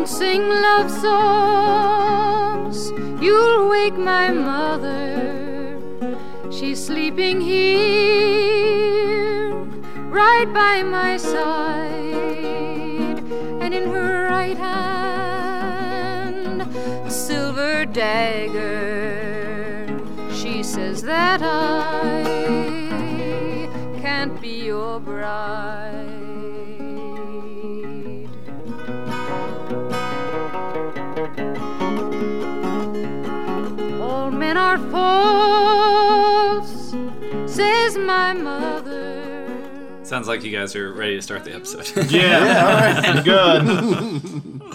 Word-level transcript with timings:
Don't 0.00 0.08
sing 0.08 0.48
love 0.48 0.90
songs, 0.90 2.90
you'll 3.22 3.68
wake 3.68 3.98
my 3.98 4.30
mother. 4.30 5.78
She's 6.50 6.82
sleeping 6.82 7.42
here, 7.42 9.50
right 10.08 10.50
by 10.54 10.82
my 10.82 11.18
side, 11.18 11.84
and 13.60 13.74
in 13.74 13.90
her 13.90 14.24
right 14.30 14.56
hand, 14.56 16.62
a 16.62 17.10
silver 17.10 17.84
dagger. 17.84 19.86
She 20.32 20.62
says 20.62 21.02
that 21.02 21.42
I 21.42 22.22
can't 24.00 24.40
be 24.40 24.64
your 24.64 24.98
bride. 24.98 25.79
Says 37.60 37.98
my 37.98 38.32
mother. 38.32 39.22
Sounds 40.02 40.26
like 40.26 40.42
you 40.42 40.50
guys 40.50 40.74
are 40.74 40.94
ready 40.94 41.16
to 41.16 41.20
start 41.20 41.44
the 41.44 41.54
episode. 41.54 42.10
Yeah, 42.10 42.38
all 42.64 43.12
right, 43.12 43.24
good. 44.62 44.74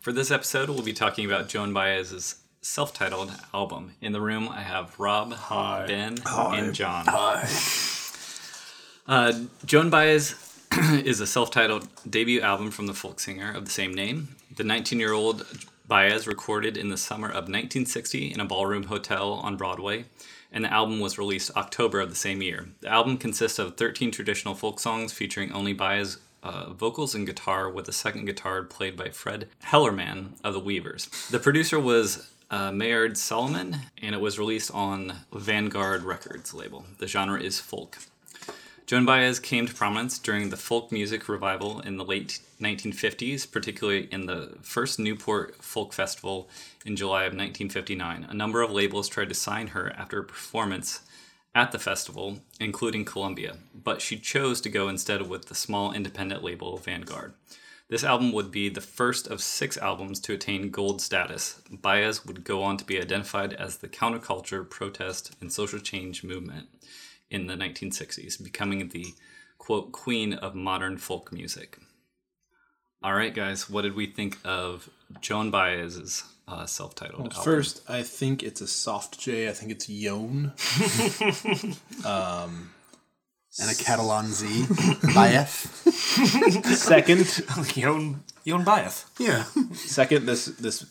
For 0.00 0.12
this 0.12 0.30
episode, 0.30 0.68
we'll 0.68 0.82
be 0.82 0.92
talking 0.92 1.24
about 1.24 1.48
Joan 1.48 1.72
Baez's 1.72 2.34
self-titled 2.60 3.32
album. 3.54 3.94
In 4.02 4.12
the 4.12 4.20
room, 4.20 4.50
I 4.50 4.60
have 4.60 4.94
Rob, 5.00 5.34
Ben, 5.86 6.18
and 6.26 6.74
John. 6.74 7.06
Hi. 7.08 7.48
Uh, 9.06 9.32
Joan 9.64 9.88
Baez 9.88 10.34
is 11.06 11.20
a 11.20 11.26
self-titled 11.26 11.88
debut 12.08 12.42
album 12.42 12.70
from 12.70 12.86
the 12.86 12.94
folk 12.94 13.18
singer 13.18 13.50
of 13.50 13.64
the 13.64 13.70
same 13.70 13.94
name. 13.94 14.36
The 14.54 14.62
19-year-old 14.62 15.46
Baez 15.88 16.26
recorded 16.26 16.76
in 16.76 16.90
the 16.90 16.98
summer 16.98 17.28
of 17.28 17.48
1960 17.48 18.30
in 18.30 18.40
a 18.40 18.44
ballroom 18.44 18.84
hotel 18.84 19.32
on 19.32 19.56
Broadway, 19.56 20.04
and 20.54 20.64
the 20.64 20.72
album 20.72 21.00
was 21.00 21.18
released 21.18 21.50
October 21.56 22.00
of 22.00 22.08
the 22.08 22.16
same 22.16 22.40
year. 22.40 22.68
The 22.80 22.88
album 22.88 23.18
consists 23.18 23.58
of 23.58 23.76
13 23.76 24.12
traditional 24.12 24.54
folk 24.54 24.80
songs 24.80 25.12
featuring 25.12 25.52
only 25.52 25.74
Baez 25.74 26.18
uh, 26.44 26.72
vocals 26.72 27.14
and 27.14 27.26
guitar, 27.26 27.68
with 27.68 27.88
a 27.88 27.92
second 27.92 28.26
guitar 28.26 28.62
played 28.62 28.96
by 28.96 29.08
Fred 29.08 29.48
Hellerman 29.64 30.38
of 30.44 30.52
the 30.52 30.60
Weavers. 30.60 31.06
The 31.30 31.38
producer 31.38 31.80
was 31.80 32.30
uh, 32.50 32.70
Maynard 32.70 33.18
Solomon, 33.18 33.78
and 34.00 34.14
it 34.14 34.20
was 34.20 34.38
released 34.38 34.70
on 34.72 35.14
Vanguard 35.32 36.04
Records 36.04 36.54
label. 36.54 36.84
The 36.98 37.08
genre 37.08 37.40
is 37.40 37.58
folk. 37.58 37.98
Joan 38.86 39.06
Baez 39.06 39.40
came 39.40 39.66
to 39.66 39.72
prominence 39.72 40.18
during 40.18 40.50
the 40.50 40.58
folk 40.58 40.92
music 40.92 41.26
revival 41.26 41.80
in 41.80 41.96
the 41.96 42.04
late 42.04 42.40
1950s, 42.60 43.50
particularly 43.50 44.08
in 44.12 44.26
the 44.26 44.58
first 44.60 44.98
Newport 44.98 45.64
Folk 45.64 45.94
Festival 45.94 46.50
in 46.84 46.94
July 46.94 47.22
of 47.22 47.32
1959. 47.32 48.26
A 48.28 48.34
number 48.34 48.60
of 48.60 48.70
labels 48.70 49.08
tried 49.08 49.30
to 49.30 49.34
sign 49.34 49.68
her 49.68 49.90
after 49.96 50.18
a 50.18 50.24
performance 50.24 51.00
at 51.54 51.72
the 51.72 51.78
festival, 51.78 52.40
including 52.60 53.06
Columbia, 53.06 53.56
but 53.74 54.02
she 54.02 54.18
chose 54.18 54.60
to 54.60 54.68
go 54.68 54.88
instead 54.88 55.30
with 55.30 55.46
the 55.46 55.54
small 55.54 55.94
independent 55.94 56.44
label 56.44 56.76
Vanguard. 56.76 57.32
This 57.88 58.04
album 58.04 58.32
would 58.32 58.50
be 58.50 58.68
the 58.68 58.82
first 58.82 59.26
of 59.26 59.40
six 59.40 59.78
albums 59.78 60.20
to 60.20 60.34
attain 60.34 60.70
gold 60.70 61.00
status. 61.00 61.62
Baez 61.70 62.26
would 62.26 62.44
go 62.44 62.62
on 62.62 62.76
to 62.76 62.84
be 62.84 63.00
identified 63.00 63.54
as 63.54 63.78
the 63.78 63.88
counterculture, 63.88 64.68
protest, 64.68 65.34
and 65.40 65.50
social 65.50 65.78
change 65.78 66.22
movement 66.22 66.68
in 67.30 67.46
the 67.46 67.54
1960s, 67.54 68.42
becoming 68.42 68.88
the 68.88 69.14
quote 69.58 69.92
queen 69.92 70.34
of 70.34 70.54
modern 70.54 70.98
folk 70.98 71.32
music. 71.32 71.78
All 73.02 73.14
right, 73.14 73.34
guys, 73.34 73.68
what 73.68 73.82
did 73.82 73.94
we 73.94 74.06
think 74.06 74.38
of 74.44 74.88
Joan 75.20 75.50
Baez's 75.50 76.24
uh, 76.48 76.64
self-titled 76.66 77.20
album? 77.20 77.42
First, 77.44 77.82
I 77.88 78.02
think 78.02 78.42
it's 78.42 78.60
a 78.60 78.66
soft 78.66 79.20
J. 79.20 79.48
I 79.48 79.52
think 79.52 79.72
it's 79.72 79.88
Yon. 79.88 80.52
and 83.60 83.70
a 83.70 83.74
Catalan 83.74 84.26
Z 84.32 84.66
by 85.14 85.28
F. 85.28 85.50
Second, 86.64 87.44
Yon 87.76 88.22
Yon 88.44 88.64
Baez. 88.64 89.06
Yeah. 89.18 89.44
second, 89.74 90.26
this 90.26 90.46
this 90.46 90.86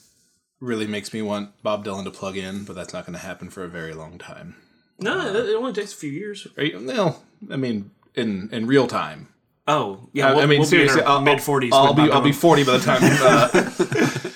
really 0.60 0.86
makes 0.86 1.12
me 1.12 1.20
want 1.22 1.62
Bob 1.62 1.84
Dylan 1.84 2.04
to 2.04 2.10
plug 2.10 2.36
in, 2.36 2.64
but 2.64 2.74
that's 2.74 2.92
not 2.92 3.06
going 3.06 3.18
to 3.18 3.24
happen 3.24 3.50
for 3.50 3.64
a 3.64 3.68
very 3.68 3.92
long 3.92 4.18
time. 4.18 4.56
No, 5.04 5.28
it 5.28 5.36
it 5.50 5.56
only 5.56 5.72
takes 5.72 5.92
a 5.92 5.96
few 5.96 6.10
years. 6.10 6.46
Right? 6.56 6.80
No, 6.80 7.16
I 7.50 7.56
mean 7.56 7.90
in 8.14 8.48
in 8.52 8.66
real 8.66 8.86
time. 8.86 9.28
Oh, 9.66 10.08
yeah. 10.12 10.28
I, 10.28 10.32
we'll- 10.34 10.42
I 10.42 10.46
mean 10.46 10.60
we'll 10.60 10.70
be 10.70 10.82
in 10.82 10.88
seriously, 10.88 11.02
I'll, 11.02 11.22
mid 11.22 11.40
forties. 11.40 11.72
I'll 11.72 11.94
be 11.94 12.10
I'll 12.10 12.20
be 12.20 12.32
forty 12.32 12.64
by 12.64 12.76
the 12.78 12.84
time 12.84 13.00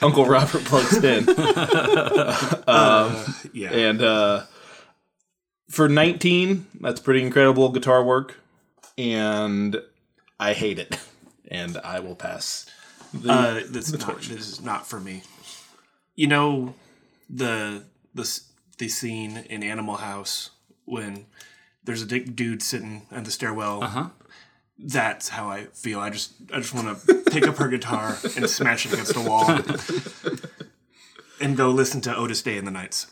uh, 0.01 0.07
Uncle 0.07 0.25
Robert 0.25 0.65
plugs 0.65 0.97
in. 1.05 1.27
yeah. 3.53 3.71
And 3.73 4.03
uh, 4.03 4.43
for 5.71 5.89
19, 5.89 6.67
that's 6.81 7.01
pretty 7.01 7.23
incredible 7.23 7.69
guitar 7.71 8.03
work. 8.03 8.37
And 8.97 9.81
I 10.41 10.55
hate 10.55 10.79
it. 10.79 10.99
And 11.51 11.77
I 11.79 12.01
will 12.01 12.15
pass. 12.15 12.67
The, 13.13 13.33
uh, 13.33 13.61
this, 13.69 13.93
not, 13.93 14.21
this 14.23 14.49
is 14.49 14.63
not 14.63 14.87
for 14.87 15.01
me. 15.01 15.23
You 16.15 16.27
know 16.27 16.75
the 17.31 17.85
the 18.15 18.41
the 18.79 18.89
scene 18.89 19.39
in 19.49 19.63
Animal 19.63 19.97
House 19.97 20.51
when 20.89 21.27
there's 21.85 22.03
a 22.03 22.07
dick 22.07 22.35
dude 22.35 22.63
sitting 22.63 23.07
at 23.11 23.25
the 23.25 23.31
stairwell. 23.31 23.83
Uh 23.85 23.89
huh. 23.89 24.09
That's 24.79 25.31
how 25.31 25.49
I 25.49 25.65
feel. 25.67 25.99
I 25.99 26.11
just 26.11 26.35
I 26.53 26.59
just 26.59 26.73
want 26.75 27.05
to 27.07 27.15
pick 27.31 27.47
up 27.49 27.57
her 27.57 27.69
guitar 27.69 28.17
and 28.37 28.49
smash 28.49 28.87
it 28.87 28.93
against 28.93 29.15
the 29.15 29.21
wall 29.21 29.49
and 31.41 31.57
go 31.57 31.71
listen 31.71 32.01
to 32.03 32.17
Otis 32.17 32.43
Day 32.43 32.59
and 32.59 32.67
the 32.67 32.71
Knights. 32.71 33.07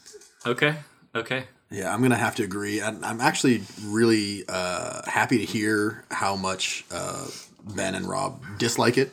Okay, 0.46 0.76
okay. 1.14 1.44
Yeah, 1.70 1.92
I'm 1.92 2.00
gonna 2.02 2.14
have 2.16 2.36
to 2.36 2.44
agree. 2.44 2.80
I'm, 2.80 3.02
I'm 3.02 3.20
actually 3.20 3.62
really 3.84 4.44
uh, 4.48 5.02
happy 5.10 5.38
to 5.38 5.44
hear 5.44 6.04
how 6.12 6.36
much 6.36 6.84
uh, 6.92 7.26
Ben 7.74 7.96
and 7.96 8.06
Rob 8.08 8.40
dislike 8.58 8.96
it 8.96 9.10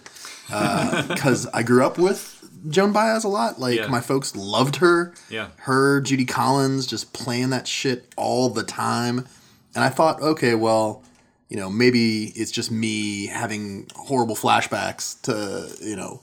because 0.48 1.48
I 1.48 1.64
grew 1.64 1.84
up 1.84 1.98
with 1.98 2.48
Joan 2.70 2.92
Baez 2.94 3.24
a 3.24 3.28
lot. 3.28 3.60
Like 3.60 3.78
Yeah. 3.80 3.88
my 3.88 4.00
folks 4.02 4.36
loved 4.36 4.78
her. 4.78 5.14
Yeah. 5.30 5.48
her 5.58 6.02
Judy 6.02 6.26
Collins 6.26 6.86
just 6.88 7.14
playing 7.14 7.50
that 7.52 7.68
shit 7.68 8.12
all 8.16 8.50
the 8.50 8.64
time, 8.64 9.28
and 9.76 9.84
I 9.84 9.90
thought, 9.90 10.22
okay, 10.22 10.56
well, 10.56 11.04
you 11.50 11.58
know, 11.58 11.70
maybe 11.70 12.26
it's 12.36 12.52
just 12.52 12.72
me 12.72 13.28
having 13.28 13.88
horrible 13.96 14.36
flashbacks 14.36 15.22
to 15.24 15.76
you 15.86 15.96
know. 15.96 16.22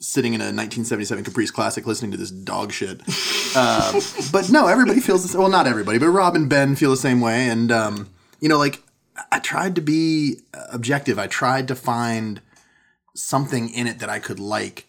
Sitting 0.00 0.32
in 0.32 0.40
a 0.40 0.54
1977 0.54 1.24
Caprice 1.24 1.50
Classic, 1.50 1.84
listening 1.84 2.12
to 2.12 2.16
this 2.16 2.30
dog 2.30 2.70
shit, 2.70 3.00
Um, 3.56 4.00
but 4.30 4.48
no, 4.48 4.68
everybody 4.68 5.00
feels 5.00 5.24
this. 5.24 5.34
Well, 5.34 5.48
not 5.48 5.66
everybody, 5.66 5.98
but 5.98 6.06
Rob 6.10 6.36
and 6.36 6.48
Ben 6.48 6.76
feel 6.76 6.90
the 6.90 6.96
same 6.96 7.20
way. 7.20 7.48
And 7.48 7.72
um, 7.72 8.08
you 8.38 8.48
know, 8.48 8.58
like 8.58 8.80
I 9.32 9.40
tried 9.40 9.74
to 9.74 9.80
be 9.80 10.36
objective. 10.70 11.18
I 11.18 11.26
tried 11.26 11.66
to 11.66 11.74
find 11.74 12.40
something 13.16 13.68
in 13.70 13.88
it 13.88 13.98
that 13.98 14.08
I 14.08 14.20
could 14.20 14.38
like, 14.38 14.86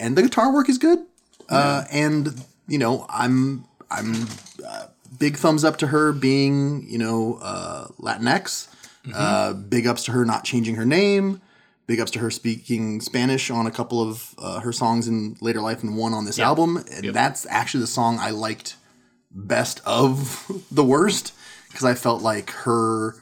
and 0.00 0.16
the 0.16 0.22
guitar 0.22 0.52
work 0.52 0.68
is 0.68 0.78
good. 0.78 0.98
Uh, 1.48 1.84
and 1.92 2.44
you 2.66 2.78
know, 2.78 3.06
I'm 3.08 3.64
I'm 3.90 4.26
uh, 4.66 4.86
big 5.18 5.36
thumbs 5.36 5.64
up 5.64 5.76
to 5.78 5.88
her 5.88 6.12
being 6.12 6.86
you 6.88 6.98
know 6.98 7.38
uh, 7.42 7.88
Latinx. 8.00 8.68
Uh, 9.14 9.54
big 9.54 9.86
ups 9.86 10.04
to 10.04 10.12
her 10.12 10.24
not 10.24 10.44
changing 10.44 10.76
her 10.76 10.84
name. 10.84 11.40
Big 11.86 11.98
ups 11.98 12.10
to 12.12 12.20
her 12.20 12.30
speaking 12.30 13.00
Spanish 13.00 13.50
on 13.50 13.66
a 13.66 13.70
couple 13.70 14.00
of 14.00 14.34
uh, 14.38 14.60
her 14.60 14.72
songs 14.72 15.08
in 15.08 15.36
later 15.40 15.60
life 15.60 15.82
and 15.82 15.96
one 15.96 16.14
on 16.14 16.24
this 16.24 16.38
album. 16.38 16.84
And 16.92 17.06
that's 17.06 17.46
actually 17.46 17.80
the 17.80 17.88
song 17.88 18.18
I 18.20 18.30
liked 18.30 18.76
best 19.32 19.80
of 19.84 20.64
the 20.70 20.84
worst 20.84 21.32
because 21.68 21.84
I 21.84 21.94
felt 21.94 22.22
like 22.22 22.50
her 22.50 23.16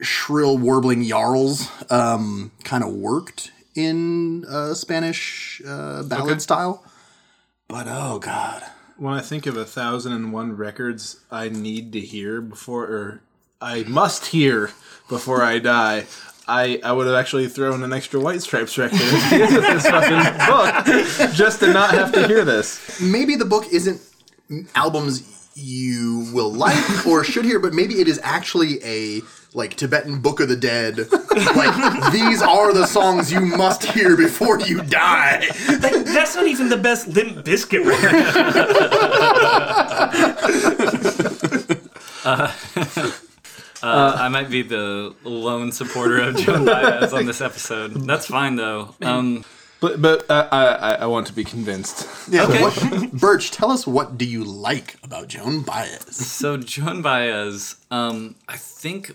shrill 0.00 0.56
warbling 0.56 1.02
yarls 1.02 1.68
um, 1.90 2.52
kind 2.64 2.84
of 2.84 2.94
worked 2.94 3.50
in 3.78 4.44
uh, 4.46 4.74
Spanish 4.74 5.62
uh, 5.66 6.02
ballad 6.02 6.42
style. 6.42 6.84
But 7.68 7.86
oh 7.88 8.18
god, 8.18 8.64
when 8.96 9.14
I 9.14 9.20
think 9.20 9.46
of 9.46 9.56
a 9.56 9.64
thousand 9.64 10.12
and 10.14 10.32
one 10.32 10.56
records 10.56 11.20
I 11.30 11.48
need 11.48 11.92
to 11.92 12.00
hear 12.00 12.40
before, 12.40 12.84
or 12.84 13.20
I 13.60 13.84
must 13.84 14.26
hear 14.26 14.72
before 15.08 15.44
I 15.44 15.60
die, 15.60 16.06
I, 16.48 16.80
I 16.82 16.90
would 16.92 17.06
have 17.06 17.14
actually 17.14 17.46
thrown 17.46 17.84
an 17.84 17.92
extra 17.92 18.18
White 18.18 18.42
Stripes 18.42 18.76
record 18.78 18.98
at 19.00 19.30
the 19.30 19.42
end 19.44 19.56
of 19.56 19.62
this 19.62 19.86
fucking 19.86 20.46
book 21.26 21.34
just 21.34 21.60
to 21.60 21.72
not 21.72 21.90
have 21.92 22.10
to 22.12 22.26
hear 22.26 22.44
this. 22.44 23.00
maybe 23.00 23.36
the 23.36 23.44
book 23.44 23.64
isn't 23.70 24.00
albums 24.74 25.50
you 25.54 26.30
will 26.32 26.52
like 26.52 27.06
or 27.06 27.22
should 27.22 27.44
hear, 27.44 27.60
but 27.60 27.74
maybe 27.74 28.00
it 28.00 28.08
is 28.08 28.18
actually 28.24 28.82
a 28.82 29.20
like 29.54 29.76
Tibetan 29.76 30.20
Book 30.20 30.40
of 30.40 30.48
the 30.48 30.56
Dead. 30.56 31.06
Like 31.46 32.12
these 32.12 32.42
are 32.42 32.72
the 32.72 32.86
songs 32.86 33.32
you 33.32 33.40
must 33.40 33.84
hear 33.84 34.16
before 34.16 34.60
you 34.60 34.82
die. 34.82 35.46
That- 35.68 36.04
that's 36.06 36.34
not 36.36 36.46
even 36.46 36.68
the 36.68 36.76
best 36.76 37.08
Limp 37.08 37.44
Bizkit 37.44 37.84
record. 37.84 38.24
Uh, 43.80 44.16
I 44.18 44.28
might 44.28 44.50
be 44.50 44.62
the 44.62 45.14
lone 45.22 45.70
supporter 45.70 46.18
of 46.20 46.36
Joan 46.36 46.64
Baez 46.64 47.12
on 47.12 47.26
this 47.26 47.40
episode. 47.40 47.92
That's 48.08 48.26
fine 48.26 48.56
though. 48.56 48.92
Um, 49.00 49.44
But 49.78 50.02
but 50.02 50.28
uh, 50.28 50.48
I, 50.50 50.64
I 50.66 50.92
I 50.94 51.06
want 51.06 51.28
to 51.28 51.32
be 51.32 51.44
convinced. 51.44 52.08
Yeah, 52.28 52.48
what, 52.60 53.12
Birch, 53.12 53.52
tell 53.52 53.70
us 53.70 53.86
what 53.86 54.18
do 54.18 54.24
you 54.24 54.42
like 54.42 54.96
about 55.04 55.28
Joan 55.28 55.62
Baez? 55.62 56.16
so 56.16 56.56
Joan 56.56 57.02
Baez, 57.02 57.76
um, 57.92 58.34
I 58.48 58.56
think, 58.56 59.14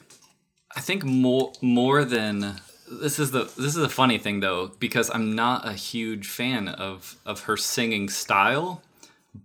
I 0.75 0.81
think 0.81 1.03
more 1.03 1.53
more 1.61 2.03
than 2.03 2.59
this 2.89 3.19
is 3.19 3.31
the 3.31 3.43
this 3.43 3.75
is 3.75 3.77
a 3.77 3.89
funny 3.89 4.17
thing 4.17 4.39
though 4.39 4.71
because 4.79 5.09
I'm 5.13 5.35
not 5.35 5.67
a 5.67 5.73
huge 5.73 6.27
fan 6.27 6.67
of 6.67 7.17
of 7.25 7.41
her 7.41 7.57
singing 7.57 8.09
style, 8.09 8.81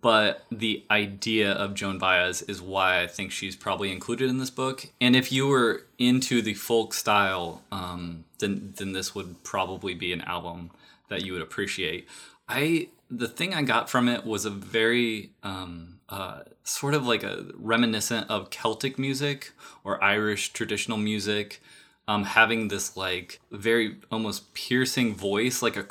but 0.00 0.44
the 0.50 0.84
idea 0.90 1.52
of 1.52 1.75
Joan 1.75 1.98
Baez 1.98 2.42
is 2.42 2.60
why 2.60 3.02
I 3.02 3.06
think 3.06 3.32
she's 3.32 3.56
probably 3.56 3.92
included 3.92 4.30
in 4.30 4.38
this 4.38 4.50
book. 4.50 4.86
And 5.00 5.14
if 5.14 5.30
you 5.30 5.46
were 5.46 5.82
into 5.98 6.42
the 6.42 6.54
folk 6.54 6.94
style, 6.94 7.62
um, 7.70 8.24
then 8.38 8.74
then 8.76 8.92
this 8.92 9.14
would 9.14 9.42
probably 9.44 9.94
be 9.94 10.12
an 10.12 10.22
album 10.22 10.70
that 11.08 11.24
you 11.24 11.32
would 11.32 11.42
appreciate. 11.42 12.08
I 12.48 12.88
the 13.10 13.28
thing 13.28 13.54
I 13.54 13.62
got 13.62 13.88
from 13.88 14.08
it 14.08 14.24
was 14.24 14.44
a 14.44 14.50
very 14.50 15.31
um, 15.42 16.00
uh, 16.08 16.40
sort 16.69 16.94
of 16.94 17.06
like 17.06 17.23
a 17.23 17.47
reminiscent 17.55 18.29
of 18.31 18.50
Celtic 18.50 18.99
music 18.99 19.53
or 19.85 20.03
Irish 20.05 20.53
traditional 20.53 20.99
music, 20.99 21.62
um, 22.06 22.25
having 22.25 22.69
this 22.69 22.97
like 22.97 23.41
very 23.50 23.97
almost 24.12 24.53
piercing 24.55 25.15
voice, 25.15 25.62
like 25.62 25.76
a, 25.76 25.87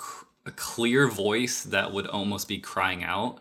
a 0.46 0.52
clear 0.52 1.08
voice 1.08 1.64
that 1.64 1.92
would 1.92 2.08
almost 2.08 2.48
be 2.48 2.60
crying 2.60 3.04
out. 3.04 3.40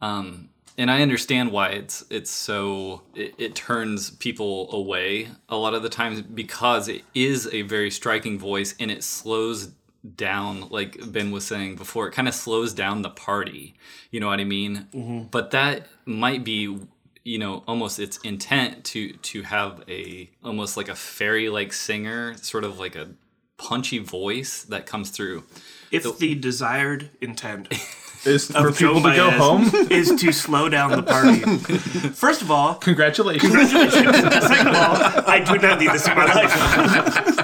Um, 0.00 0.48
and 0.78 0.90
I 0.90 1.02
understand 1.02 1.52
why 1.52 1.68
it's 1.68 2.04
it's 2.10 2.30
so 2.30 3.02
it, 3.14 3.34
it 3.38 3.54
turns 3.54 4.10
people 4.10 4.72
away 4.72 5.28
a 5.48 5.56
lot 5.56 5.74
of 5.74 5.82
the 5.82 5.88
times 5.88 6.22
because 6.22 6.88
it 6.88 7.02
is 7.14 7.48
a 7.52 7.62
very 7.62 7.90
striking 7.90 8.38
voice 8.38 8.74
and 8.80 8.90
it 8.90 9.04
slows 9.04 9.72
down 10.16 10.68
like 10.70 10.98
Ben 11.12 11.30
was 11.30 11.46
saying 11.46 11.76
before 11.76 12.08
it 12.08 12.12
kind 12.12 12.26
of 12.26 12.34
slows 12.34 12.74
down 12.74 13.02
the 13.02 13.10
party 13.10 13.74
you 14.10 14.18
know 14.18 14.26
what 14.26 14.40
I 14.40 14.44
mean 14.44 14.88
mm-hmm. 14.92 15.22
but 15.30 15.52
that 15.52 15.86
might 16.04 16.44
be 16.44 16.78
you 17.24 17.38
know 17.38 17.62
almost 17.68 18.00
its 18.00 18.18
intent 18.18 18.84
to 18.86 19.12
to 19.12 19.42
have 19.42 19.82
a 19.88 20.28
almost 20.42 20.76
like 20.76 20.88
a 20.88 20.94
fairy 20.96 21.48
like 21.48 21.72
singer 21.72 22.34
sort 22.38 22.64
of 22.64 22.78
like 22.80 22.96
a 22.96 23.10
punchy 23.58 23.98
voice 23.98 24.64
that 24.64 24.86
comes 24.86 25.10
through 25.10 25.44
If 25.92 26.18
the 26.18 26.34
desired 26.34 27.10
intent 27.20 27.68
Is 28.24 28.46
for 28.52 28.68
of 28.68 28.78
Joan 28.78 28.94
people 28.96 29.10
to 29.10 29.16
go 29.16 29.30
home. 29.30 29.64
is 29.90 30.14
to 30.20 30.30
slow 30.30 30.68
down 30.68 30.92
the 30.92 31.02
party. 31.02 31.40
First 32.14 32.40
of 32.40 32.52
all, 32.52 32.76
Congratulations. 32.76 33.52
second 33.52 34.68
of 34.68 34.76
all, 34.76 34.96
I 35.26 35.42
do 35.44 35.58
not 35.58 35.80
need 35.80 35.90
this 35.90 36.06
in 36.06 36.14
my 36.14 36.26
life. 36.26 37.41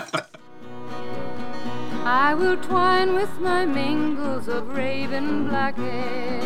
I 2.11 2.33
will 2.33 2.57
twine 2.57 3.13
with 3.13 3.39
my 3.39 3.67
mingles 3.67 4.49
of 4.49 4.75
raven 4.75 5.47
black 5.47 5.77
hair, 5.77 6.41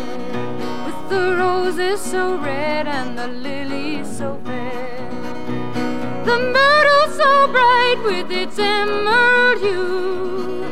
with 0.87 1.09
the 1.09 1.37
roses 1.39 2.01
so 2.01 2.37
red 2.37 2.89
and 2.89 3.17
the 3.17 3.29
lilies 3.29 4.09
so 4.19 4.41
fair, 4.45 5.09
the 6.25 6.39
myrtle 6.57 7.07
so 7.17 7.47
bright 7.53 8.03
with 8.05 8.33
its 8.33 8.59
emerald 8.59 9.61
hue, 9.61 10.65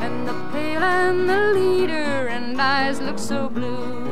and 0.00 0.26
the 0.26 0.32
pale 0.50 0.82
and 0.82 1.28
the 1.28 1.52
leader 1.52 2.28
and 2.28 2.58
eyes 2.58 3.02
look 3.02 3.18
so 3.18 3.50
blue. 3.50 4.06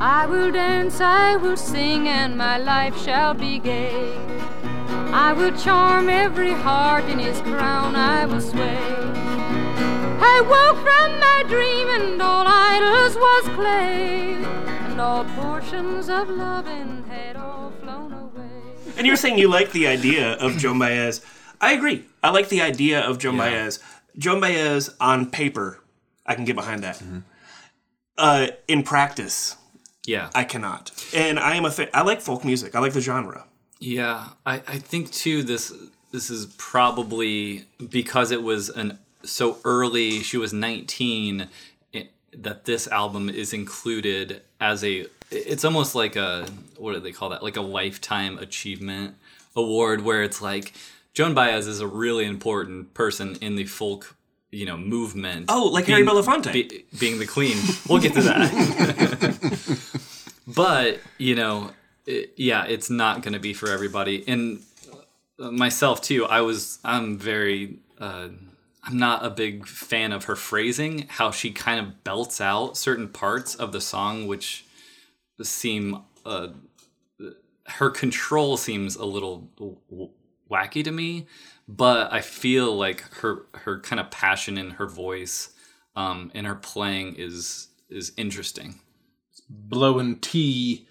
I 0.00 0.26
will 0.26 0.50
dance, 0.50 1.00
I 1.00 1.36
will 1.36 1.56
sing, 1.56 2.08
and 2.08 2.36
my 2.36 2.58
life 2.58 3.00
shall 3.00 3.32
be 3.32 3.60
gay. 3.60 4.29
I 5.12 5.32
will 5.32 5.50
charm 5.58 6.08
every 6.08 6.52
heart 6.52 7.04
in 7.06 7.18
his 7.18 7.40
crown, 7.40 7.96
I 7.96 8.26
will 8.26 8.40
sway. 8.40 8.78
I 10.22 10.40
woke 10.42 10.82
from 10.84 11.18
my 11.18 11.44
dream, 11.48 11.88
and 11.88 12.22
all 12.22 12.46
idols 12.46 13.16
was 13.16 13.48
clay, 13.56 14.34
and 14.34 15.00
all 15.00 15.24
portions 15.36 16.08
of 16.08 16.28
loving 16.28 17.02
had 17.08 17.36
all 17.36 17.72
flown 17.82 18.12
away. 18.12 18.94
And 18.96 19.06
you're 19.06 19.16
saying 19.16 19.38
you 19.38 19.48
like 19.48 19.72
the 19.72 19.88
idea 19.88 20.34
of 20.34 20.56
Joan 20.58 20.78
Baez. 20.78 21.22
I 21.60 21.72
agree. 21.72 22.04
I 22.22 22.30
like 22.30 22.48
the 22.48 22.62
idea 22.62 23.00
of 23.00 23.18
Joan 23.18 23.36
Baez. 23.36 23.80
Joan 24.16 24.40
Baez 24.40 24.90
on 25.00 25.28
paper, 25.30 25.80
I 26.24 26.36
can 26.36 26.44
get 26.44 26.54
behind 26.54 26.84
that. 26.84 27.02
Uh, 28.16 28.48
in 28.68 28.84
practice, 28.84 29.56
yeah 30.06 30.30
I 30.34 30.44
cannot. 30.44 30.92
And 31.14 31.38
I 31.38 31.56
am 31.56 31.64
a 31.64 31.70
fan. 31.70 31.88
I 31.92 32.02
like 32.02 32.20
folk 32.20 32.44
music. 32.44 32.74
I 32.76 32.78
like 32.78 32.92
the 32.92 33.00
genre. 33.00 33.46
Yeah, 33.80 34.28
I, 34.44 34.56
I 34.56 34.78
think 34.78 35.10
too 35.10 35.42
this 35.42 35.72
this 36.12 36.30
is 36.30 36.46
probably 36.58 37.64
because 37.88 38.30
it 38.30 38.42
was 38.42 38.68
an 38.68 38.98
so 39.22 39.58
early. 39.64 40.20
She 40.20 40.36
was 40.36 40.52
nineteen. 40.52 41.48
It, 41.92 42.12
that 42.36 42.66
this 42.66 42.86
album 42.88 43.28
is 43.28 43.52
included 43.52 44.42
as 44.60 44.84
a. 44.84 45.06
It's 45.30 45.64
almost 45.64 45.94
like 45.94 46.16
a 46.16 46.46
what 46.76 46.92
do 46.92 47.00
they 47.00 47.12
call 47.12 47.30
that? 47.30 47.42
Like 47.42 47.56
a 47.56 47.62
lifetime 47.62 48.38
achievement 48.38 49.14
award, 49.56 50.02
where 50.02 50.22
it's 50.22 50.42
like 50.42 50.74
Joan 51.14 51.32
Baez 51.32 51.66
is 51.66 51.80
a 51.80 51.86
really 51.86 52.26
important 52.26 52.92
person 52.92 53.36
in 53.40 53.56
the 53.56 53.64
folk 53.64 54.14
you 54.50 54.66
know 54.66 54.76
movement. 54.76 55.46
Oh, 55.48 55.70
like 55.72 55.86
Harry 55.86 56.04
Belafonte. 56.04 56.52
be- 56.52 56.84
being 56.98 57.18
the 57.18 57.26
queen. 57.26 57.56
We'll 57.88 58.00
get 58.00 58.12
to 58.14 58.22
that. 58.22 59.78
but 60.46 60.98
you 61.18 61.34
know 61.34 61.70
it, 62.10 62.32
yeah 62.36 62.64
it's 62.66 62.90
not 62.90 63.22
going 63.22 63.32
to 63.32 63.40
be 63.40 63.52
for 63.52 63.68
everybody. 63.68 64.24
And 64.26 64.62
uh, 65.38 65.50
myself 65.50 66.02
too 66.02 66.26
i 66.26 66.42
was 66.42 66.78
i'm 66.84 67.16
very 67.16 67.78
uh, 67.98 68.28
i'm 68.84 68.98
not 68.98 69.24
a 69.24 69.30
big 69.30 69.66
fan 69.66 70.12
of 70.12 70.24
her 70.24 70.36
phrasing 70.36 71.06
how 71.08 71.30
she 71.30 71.50
kind 71.50 71.80
of 71.80 72.04
belts 72.04 72.42
out 72.42 72.76
certain 72.76 73.08
parts 73.08 73.54
of 73.54 73.72
the 73.72 73.80
song 73.80 74.26
which 74.26 74.66
seem 75.42 76.02
uh, 76.26 76.48
her 77.66 77.88
control 77.88 78.58
seems 78.58 78.96
a 78.96 79.06
little 79.06 79.48
wacky 80.50 80.84
to 80.84 80.92
me 80.92 81.26
but 81.66 82.12
i 82.12 82.20
feel 82.20 82.76
like 82.76 83.00
her 83.14 83.46
her 83.54 83.80
kind 83.80 83.98
of 83.98 84.10
passion 84.10 84.58
in 84.58 84.72
her 84.72 84.86
voice 84.86 85.54
um, 85.96 86.30
and 86.34 86.46
her 86.46 86.54
playing 86.54 87.14
is 87.16 87.68
is 87.88 88.12
interesting. 88.16 88.80
Blowing 89.48 90.18
tea 90.18 90.86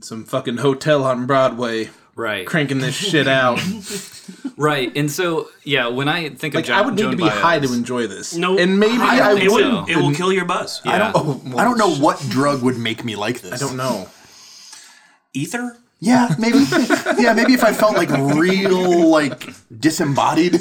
some 0.00 0.24
fucking 0.24 0.58
hotel 0.58 1.04
on 1.04 1.26
Broadway, 1.26 1.90
right 2.14 2.46
cranking 2.46 2.78
this 2.78 2.94
shit 2.94 3.26
out. 3.28 3.60
Right, 4.58 4.90
and 4.96 5.08
so 5.10 5.48
yeah, 5.62 5.86
when 5.86 6.08
I 6.08 6.30
think 6.30 6.54
of 6.54 6.62
Like 6.62 6.70
I 6.70 6.82
would 6.82 6.94
need 6.94 7.02
Joan 7.02 7.10
to 7.12 7.16
be 7.16 7.22
Baez, 7.22 7.40
high 7.40 7.58
to 7.60 7.72
enjoy 7.72 8.08
this. 8.08 8.34
No, 8.34 8.58
and 8.58 8.78
maybe 8.80 8.98
I 9.00 9.30
I, 9.30 9.34
wouldn't. 9.34 9.86
so. 9.86 9.92
It 9.92 9.96
will 9.96 10.12
kill 10.12 10.32
your 10.32 10.44
buzz. 10.46 10.82
Yeah. 10.84 10.92
I 10.92 10.98
don't. 10.98 11.12
Oh, 11.14 11.40
well, 11.46 11.60
I 11.60 11.64
don't 11.64 11.78
know 11.78 11.94
what 11.94 12.18
drug 12.28 12.62
would 12.62 12.76
make 12.76 13.04
me 13.04 13.14
like 13.14 13.40
this. 13.40 13.52
I 13.52 13.56
don't 13.64 13.76
know. 13.76 14.08
Ether? 15.32 15.78
Yeah, 16.00 16.34
maybe. 16.38 16.58
yeah, 17.18 17.34
maybe 17.34 17.54
if 17.54 17.62
I 17.62 17.72
felt 17.72 17.94
like 17.96 18.10
real, 18.10 19.08
like 19.08 19.48
disembodied, 19.78 20.60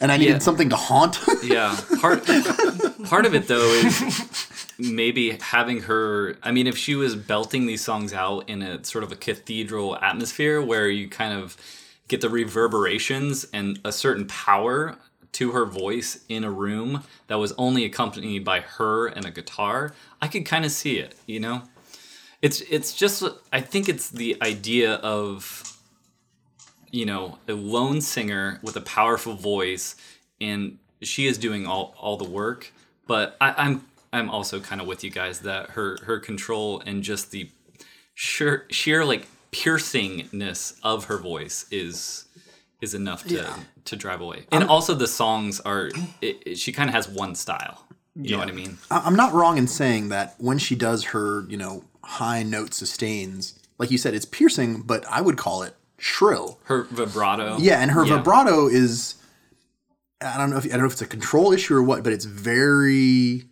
and 0.00 0.10
I 0.12 0.16
needed 0.16 0.32
Yeah. 0.34 0.38
something 0.38 0.68
to 0.70 0.76
haunt. 0.76 1.18
yeah, 1.42 1.78
part 2.00 2.24
part 3.04 3.26
of 3.26 3.34
it 3.34 3.48
though 3.48 3.68
is 3.72 4.72
maybe 4.78 5.38
having 5.40 5.82
her. 5.82 6.36
I 6.42 6.50
mean, 6.52 6.66
if 6.66 6.76
she 6.78 6.94
was 6.94 7.16
belting 7.16 7.66
these 7.66 7.82
songs 7.84 8.12
out 8.12 8.48
in 8.48 8.62
a 8.62 8.84
sort 8.84 9.04
of 9.04 9.12
a 9.12 9.16
cathedral 9.16 9.96
atmosphere 9.96 10.60
where 10.62 10.88
you 10.88 11.08
kind 11.08 11.32
of 11.32 11.56
get 12.08 12.20
the 12.20 12.28
reverberations 12.30 13.44
and 13.52 13.78
a 13.84 13.92
certain 13.92 14.26
power 14.26 14.96
to 15.32 15.52
her 15.52 15.66
voice 15.66 16.24
in 16.28 16.42
a 16.42 16.50
room 16.50 17.02
that 17.26 17.36
was 17.36 17.52
only 17.58 17.84
accompanied 17.84 18.44
by 18.44 18.60
her 18.60 19.06
and 19.08 19.26
a 19.26 19.30
guitar, 19.30 19.92
I 20.22 20.26
could 20.28 20.46
kind 20.46 20.64
of 20.64 20.70
see 20.72 20.98
it. 20.98 21.14
You 21.26 21.40
know. 21.40 21.62
It's 22.40 22.60
it's 22.70 22.94
just 22.94 23.24
I 23.52 23.60
think 23.60 23.88
it's 23.88 24.10
the 24.10 24.36
idea 24.40 24.94
of 24.94 25.76
you 26.90 27.04
know 27.06 27.38
a 27.48 27.52
lone 27.52 28.00
singer 28.00 28.58
with 28.62 28.76
a 28.76 28.80
powerful 28.80 29.34
voice 29.34 29.96
and 30.40 30.78
she 31.02 31.26
is 31.26 31.38
doing 31.38 31.66
all, 31.66 31.94
all 31.98 32.16
the 32.16 32.28
work 32.28 32.72
but 33.06 33.36
I, 33.40 33.54
I'm 33.56 33.84
I'm 34.12 34.30
also 34.30 34.58
kind 34.60 34.80
of 34.80 34.86
with 34.86 35.04
you 35.04 35.10
guys 35.10 35.40
that 35.40 35.70
her 35.70 35.98
her 36.04 36.18
control 36.18 36.80
and 36.86 37.02
just 37.02 37.30
the 37.30 37.50
sheer 38.14 38.66
sheer 38.70 39.04
like 39.04 39.26
piercingness 39.82 40.78
of 40.82 41.04
her 41.06 41.18
voice 41.18 41.66
is 41.70 42.24
is 42.80 42.94
enough 42.94 43.24
to 43.26 43.34
Yeah. 43.34 43.56
to 43.86 43.96
drive 43.96 44.20
away. 44.20 44.44
And 44.52 44.64
also 44.64 44.94
the 44.94 45.06
songs 45.08 45.60
are 45.60 45.90
it, 46.20 46.42
it- 46.46 46.58
she 46.58 46.72
kind 46.72 46.88
of 46.88 46.94
has 46.94 47.08
one 47.08 47.34
style. 47.34 47.84
You 48.20 48.32
know 48.32 48.38
what 48.38 48.48
I 48.48 48.52
mean? 48.52 48.78
I'm 48.90 49.14
not 49.14 49.32
wrong 49.32 49.58
in 49.58 49.68
saying 49.68 50.08
that 50.08 50.34
when 50.38 50.58
she 50.58 50.74
does 50.74 51.04
her, 51.04 51.44
you 51.48 51.56
know, 51.56 51.84
high 52.02 52.42
note 52.42 52.74
sustains, 52.74 53.54
like 53.78 53.92
you 53.92 53.98
said, 53.98 54.12
it's 54.12 54.24
piercing, 54.24 54.82
but 54.82 55.04
I 55.08 55.20
would 55.20 55.36
call 55.36 55.62
it 55.62 55.76
shrill. 55.98 56.58
Her 56.64 56.84
vibrato. 56.84 57.58
Yeah, 57.58 57.80
and 57.80 57.90
her 57.90 58.04
Yeah. 58.04 58.16
vibrato 58.16 58.68
is 58.68 59.14
I 60.20 60.36
don't 60.36 60.50
know 60.50 60.56
if 60.56 60.64
I 60.64 60.70
don't 60.70 60.80
know 60.80 60.86
if 60.86 60.92
it's 60.92 61.02
a 61.02 61.06
control 61.06 61.52
issue 61.52 61.74
or 61.74 61.82
what, 61.82 62.02
but 62.02 62.12
it's 62.12 62.24
very 62.24 63.44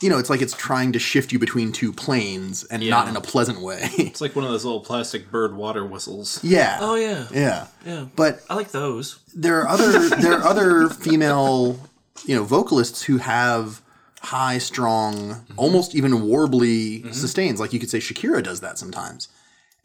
you 0.00 0.10
know, 0.10 0.18
it's 0.18 0.28
like 0.28 0.42
it's 0.42 0.54
trying 0.54 0.92
to 0.92 0.98
shift 0.98 1.32
you 1.32 1.38
between 1.38 1.72
two 1.72 1.92
planes 1.92 2.64
and 2.64 2.86
not 2.90 3.08
in 3.08 3.16
a 3.16 3.20
pleasant 3.20 3.60
way. 3.60 3.88
It's 3.96 4.20
like 4.20 4.36
one 4.36 4.44
of 4.44 4.50
those 4.50 4.64
little 4.64 4.80
plastic 4.80 5.30
bird 5.30 5.56
water 5.56 5.84
whistles. 5.86 6.42
yeah. 6.42 6.78
Oh 6.80 6.94
yeah, 6.96 7.26
Yeah. 7.32 7.68
yeah. 7.86 8.06
But 8.14 8.42
I 8.50 8.54
like 8.54 8.70
those. 8.70 9.20
there 9.34 9.60
are 9.62 9.68
other 9.68 10.08
there 10.20 10.34
are 10.34 10.44
other 10.44 10.88
female, 10.88 11.78
you 12.26 12.34
know, 12.34 12.44
vocalists 12.44 13.04
who 13.04 13.18
have 13.18 13.80
high, 14.20 14.58
strong, 14.58 15.14
mm-hmm. 15.14 15.58
almost 15.58 15.94
even 15.94 16.12
warbly 16.12 17.00
mm-hmm. 17.00 17.12
sustains. 17.12 17.60
Like 17.60 17.72
you 17.72 17.78
could 17.80 17.90
say 17.90 17.98
Shakira 17.98 18.42
does 18.42 18.60
that 18.60 18.78
sometimes, 18.78 19.28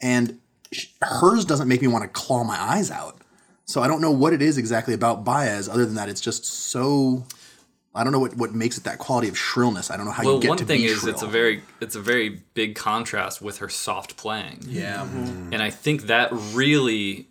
and 0.02 0.28
sh- 0.30 0.34
hers 1.02 1.44
doesn't 1.44 1.68
make 1.68 1.82
me 1.82 1.88
want 1.88 2.04
to 2.04 2.08
claw 2.08 2.44
my 2.44 2.60
eyes 2.60 2.90
out. 2.90 3.16
So 3.64 3.82
I 3.82 3.88
don't 3.88 4.00
know 4.00 4.10
what 4.10 4.32
it 4.32 4.42
is 4.42 4.58
exactly 4.58 4.94
about 4.94 5.24
Baez, 5.24 5.68
other 5.68 5.86
than 5.86 5.94
that 5.94 6.08
it's 6.08 6.20
just 6.20 6.44
so. 6.44 7.24
I 7.92 8.04
don't 8.04 8.12
know 8.12 8.20
what, 8.20 8.36
what 8.36 8.54
makes 8.54 8.78
it 8.78 8.84
that 8.84 8.98
quality 9.00 9.26
of 9.28 9.36
shrillness. 9.36 9.90
I 9.90 9.96
don't 9.96 10.06
know 10.06 10.12
how 10.12 10.22
Well, 10.24 10.34
you 10.36 10.42
get 10.42 10.48
one 10.50 10.58
to 10.58 10.64
thing 10.64 10.78
be 10.80 10.86
is 10.86 11.00
shrill. 11.00 11.12
it's 11.12 11.22
a 11.22 11.26
very 11.26 11.62
it's 11.80 11.96
a 11.96 12.00
very 12.00 12.40
big 12.54 12.76
contrast 12.76 13.42
with 13.42 13.58
her 13.58 13.68
soft 13.68 14.16
playing. 14.16 14.60
Yeah. 14.68 14.98
Mm-hmm. 15.00 15.52
and 15.52 15.60
I 15.60 15.70
think 15.70 16.02
that 16.02 16.28
really, 16.52 17.26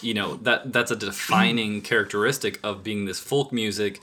you 0.00 0.14
know, 0.14 0.36
that 0.36 0.72
that's 0.72 0.90
a 0.90 0.96
defining 0.96 1.82
characteristic 1.82 2.58
of 2.64 2.82
being 2.82 3.04
this 3.04 3.20
folk 3.20 3.52
music. 3.52 4.00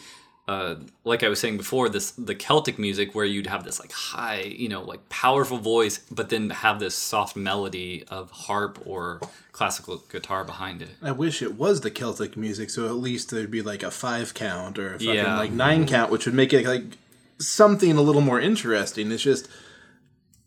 Uh, 0.47 0.75
like 1.03 1.23
I 1.23 1.27
was 1.29 1.39
saying 1.39 1.57
before, 1.57 1.89
this 1.89 2.11
the 2.11 2.35
Celtic 2.35 2.77
music 2.77 3.15
where 3.15 3.25
you'd 3.25 3.47
have 3.47 3.63
this 3.63 3.79
like 3.79 3.91
high, 3.91 4.41
you 4.41 4.69
know, 4.69 4.83
like 4.83 5.09
powerful 5.09 5.57
voice, 5.57 5.99
but 6.11 6.29
then 6.29 6.51
have 6.51 6.79
this 6.79 6.93
soft 6.93 7.35
melody 7.35 8.03
of 8.09 8.29
harp 8.29 8.79
or 8.85 9.21
classical 9.53 10.03
guitar 10.11 10.43
behind 10.43 10.83
it. 10.83 10.89
I 11.01 11.13
wish 11.13 11.41
it 11.41 11.55
was 11.55 11.81
the 11.81 11.89
Celtic 11.89 12.37
music, 12.37 12.69
so 12.69 12.85
at 12.85 12.91
least 12.95 13.31
there'd 13.31 13.49
be 13.49 13.63
like 13.63 13.81
a 13.81 13.89
five 13.89 14.35
count 14.35 14.77
or 14.77 14.89
a 14.89 14.99
fucking 14.99 15.15
Yeah. 15.15 15.35
like 15.39 15.51
nine 15.51 15.87
count, 15.87 16.11
which 16.11 16.25
would 16.27 16.35
make 16.35 16.53
it 16.53 16.65
like 16.67 16.97
something 17.39 17.97
a 17.97 18.01
little 18.01 18.21
more 18.21 18.39
interesting. 18.39 19.11
It's 19.11 19.23
just 19.23 19.47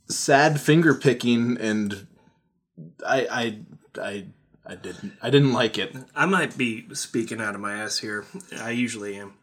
sad 0.09 0.61
finger 0.61 0.95
picking, 0.95 1.57
and 1.59 2.07
I, 3.05 3.27
I, 3.27 3.59
I, 4.01 4.25
I 4.65 4.75
didn't, 4.77 5.15
I 5.21 5.31
didn't 5.31 5.53
like 5.53 5.77
it. 5.77 5.97
I 6.15 6.27
might 6.27 6.57
be 6.57 6.87
speaking 6.95 7.41
out 7.41 7.57
of 7.57 7.61
my 7.61 7.75
ass 7.75 7.99
here. 7.99 8.25
I 8.61 8.71
usually 8.71 9.17
am. 9.17 9.35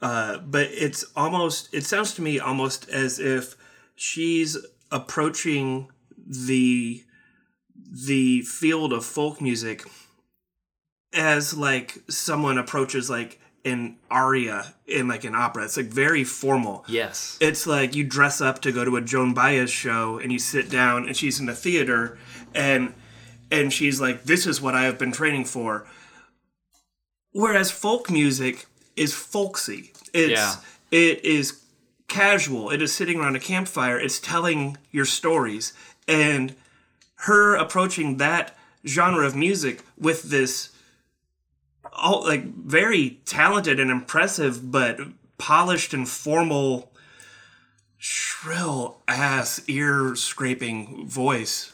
Uh, 0.00 0.38
but 0.38 0.68
it's 0.70 1.04
almost, 1.16 1.72
it 1.72 1.84
sounds 1.84 2.14
to 2.14 2.22
me 2.22 2.38
almost 2.38 2.88
as 2.88 3.18
if 3.18 3.56
she's 3.94 4.56
approaching 4.90 5.88
the 6.26 7.02
the 8.06 8.42
field 8.42 8.92
of 8.92 9.04
folk 9.04 9.40
music 9.40 9.84
as 11.12 11.56
like 11.56 11.98
someone 12.08 12.58
approaches 12.58 13.08
like 13.08 13.40
an 13.64 13.96
aria 14.10 14.74
in 14.86 15.08
like 15.08 15.24
an 15.24 15.34
opera. 15.34 15.64
It's 15.64 15.76
like 15.76 15.86
very 15.86 16.24
formal. 16.24 16.84
Yes. 16.88 17.38
It's 17.40 17.66
like 17.66 17.94
you 17.94 18.04
dress 18.04 18.40
up 18.40 18.60
to 18.62 18.72
go 18.72 18.84
to 18.84 18.96
a 18.96 19.00
Joan 19.00 19.32
Baez 19.32 19.70
show 19.70 20.18
and 20.18 20.32
you 20.32 20.38
sit 20.38 20.68
down 20.68 21.06
and 21.06 21.16
she's 21.16 21.40
in 21.40 21.46
the 21.46 21.54
theater 21.54 22.18
and 22.54 22.94
and 23.50 23.72
she's 23.72 24.00
like, 24.00 24.24
This 24.24 24.46
is 24.46 24.60
what 24.60 24.74
I 24.74 24.82
have 24.82 24.98
been 24.98 25.12
training 25.12 25.44
for. 25.44 25.86
Whereas 27.32 27.70
folk 27.70 28.10
music 28.10 28.66
is 28.96 29.12
folksy. 29.14 29.92
It's 30.12 30.30
Yeah. 30.32 30.54
it 30.90 31.24
is 31.24 31.60
casual. 32.08 32.70
It 32.70 32.80
is 32.82 32.92
sitting 32.92 33.18
around 33.18 33.36
a 33.36 33.40
campfire. 33.40 33.98
It's 33.98 34.18
telling 34.18 34.76
your 34.90 35.04
stories. 35.04 35.72
And 36.06 36.54
her 37.16 37.54
approaching 37.54 38.18
that 38.18 38.56
genre 38.86 39.26
of 39.26 39.34
music 39.34 39.82
with 39.98 40.24
this 40.24 40.70
all 41.92 42.22
like 42.24 42.44
very 42.44 43.20
talented 43.24 43.80
and 43.80 43.90
impressive 43.90 44.70
but 44.70 44.98
polished 45.38 45.94
and 45.94 46.08
formal 46.08 46.92
shrill 47.96 49.00
ass 49.08 49.62
ear 49.68 50.14
scraping 50.16 51.06
voice 51.06 51.72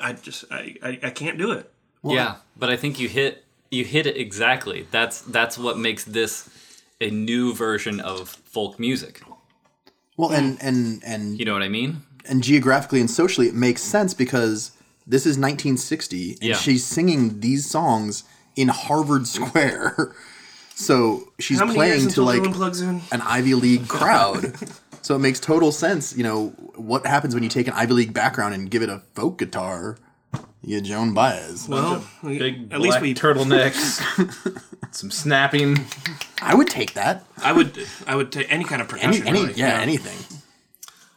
i 0.00 0.12
just 0.12 0.44
I, 0.52 0.76
I 0.82 0.98
i 1.04 1.10
can't 1.10 1.38
do 1.38 1.52
it 1.52 1.72
yeah, 2.04 2.36
but 2.56 2.68
I 2.68 2.76
think 2.76 2.98
you 2.98 3.08
hit 3.08 3.44
you 3.70 3.84
hit 3.84 4.06
it 4.06 4.16
exactly. 4.16 4.86
That's 4.90 5.20
that's 5.20 5.56
what 5.56 5.78
makes 5.78 6.02
this 6.04 6.48
a 7.02 7.10
new 7.10 7.54
version 7.54 8.00
of 8.00 8.28
folk 8.28 8.78
music. 8.78 9.22
well, 10.16 10.30
and 10.32 10.58
and 10.62 11.02
and 11.04 11.38
You 11.38 11.44
know 11.44 11.52
what 11.54 11.62
I 11.62 11.68
mean? 11.68 12.02
and 12.28 12.42
geographically 12.42 13.00
and 13.00 13.10
socially 13.10 13.48
it 13.48 13.54
makes 13.54 13.82
sense 13.82 14.14
because 14.14 14.70
this 15.06 15.22
is 15.26 15.36
1960 15.36 16.32
and 16.34 16.42
Yeah. 16.42 16.54
she's 16.56 16.84
singing 16.84 17.40
these 17.40 17.68
songs 17.68 18.22
in 18.56 18.68
Harvard 18.68 19.26
Square. 19.26 20.14
So 20.74 21.28
she's 21.38 21.58
how 21.58 21.66
many 21.66 21.76
playing 21.76 22.00
years 22.00 22.14
to 22.14 22.22
like 22.22 22.42
plugs 22.54 22.80
in 22.80 23.02
an 23.12 23.20
Ivy 23.20 23.54
League 23.54 23.88
crowd. 23.88 24.54
so 25.02 25.14
it 25.14 25.18
makes 25.18 25.38
total 25.38 25.70
sense, 25.70 26.16
you 26.16 26.24
know, 26.24 26.48
what 26.76 27.06
happens 27.06 27.34
when 27.34 27.42
you 27.44 27.50
take 27.50 27.68
an 27.68 27.74
Ivy 27.74 27.92
League 27.92 28.14
background 28.14 28.54
and 28.54 28.70
give 28.70 28.82
it 28.82 28.88
a 28.88 29.02
folk 29.14 29.36
guitar? 29.38 29.98
You 30.64 30.80
get 30.80 30.84
Joan 30.88 31.12
Baez. 31.12 31.68
well 31.68 32.02
we- 32.22 32.38
Big 32.38 32.72
at 32.72 32.80
least 32.80 33.00
we 33.02 33.12
turtlenecks, 33.14 34.00
some 34.92 35.10
snapping. 35.10 35.76
I 36.42 36.54
would 36.54 36.68
take 36.68 36.94
that. 36.94 37.24
i 37.42 37.52
would 37.52 37.78
i 38.06 38.14
would 38.16 38.30
take 38.32 38.52
any 38.52 38.64
kind 38.64 38.82
of 38.82 38.88
Any, 38.92 39.00
percussion 39.02 39.26
any 39.26 39.40
really. 39.42 39.54
yeah, 39.54 39.80
anything. 39.80 40.18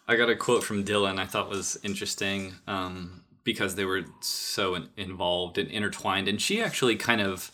I 0.08 0.16
got 0.18 0.30
a 0.30 0.36
quote 0.36 0.64
from 0.64 0.84
Dylan 0.86 1.18
I 1.20 1.26
thought 1.26 1.50
was 1.50 1.78
interesting 1.84 2.54
um, 2.68 3.24
because 3.44 3.74
they 3.76 3.86
were 3.86 4.04
so 4.22 4.76
in- 4.76 4.90
involved 4.98 5.58
and 5.58 5.68
intertwined. 5.72 6.28
And 6.28 6.40
she 6.40 6.62
actually 6.62 6.96
kind 6.96 7.22
of, 7.22 7.52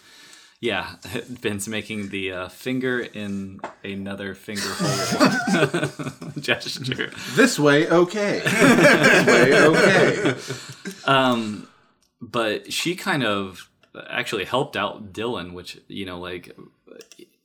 yeah, 0.60 0.96
Ben's 1.42 1.70
making 1.70 2.10
the 2.10 2.32
uh, 2.34 2.50
finger 2.50 3.00
in 3.00 3.62
another 3.86 4.36
finger 4.36 4.68
hole 4.68 6.32
gesture. 6.40 7.12
This 7.36 7.58
way, 7.58 7.88
okay. 7.90 8.42
this 8.46 9.26
way, 9.28 10.36
okay. 10.36 11.68
But 12.22 12.72
she 12.72 12.96
kind 12.96 13.24
of 13.24 13.70
actually 14.10 14.44
helped 14.46 14.76
out 14.76 15.12
Dylan, 15.14 15.54
which, 15.54 15.80
you 15.88 16.06
know, 16.06 16.20
like, 16.20 16.56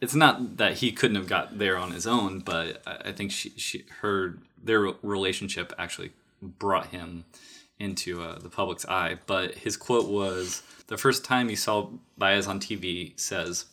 it's 0.01 0.15
not 0.15 0.59
that 0.59 0.75
he 0.75 0.93
couldn't 0.93 1.17
have 1.17 1.27
got 1.27 1.59
there 1.59 1.77
on 1.77 1.93
his 1.93 2.07
own, 2.07 2.41
but 2.41 2.83
I 2.87 3.13
think 3.13 3.31
she, 3.31 3.51
she 3.51 3.85
her 4.01 4.39
their 4.63 4.81
relationship 5.03 5.73
actually 5.79 6.13
brought 6.43 6.89
him 6.89 7.25
into 7.79 8.23
uh, 8.23 8.39
the 8.39 8.49
public's 8.49 8.87
eye. 8.87 9.19
But 9.27 9.55
his 9.55 9.77
quote 9.77 10.09
was 10.09 10.63
the 10.89 10.99
first 10.99 11.25
time 11.25 11.49
he 11.49 11.57
saw 11.57 11.91
Baez 12.19 12.47
on 12.47 12.61
TV 12.61 13.19
says, 13.19 13.67